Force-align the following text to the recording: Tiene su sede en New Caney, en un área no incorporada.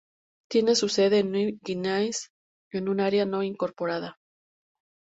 Tiene 0.49 0.73
su 0.73 0.89
sede 0.89 1.19
en 1.19 1.29
New 1.29 1.59
Caney, 1.63 2.09
en 2.71 2.89
un 2.89 3.01
área 3.01 3.27
no 3.27 3.43
incorporada. 3.43 4.17